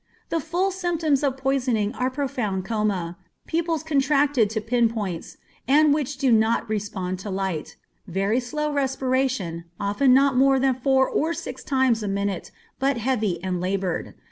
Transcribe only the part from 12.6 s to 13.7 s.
but heavy and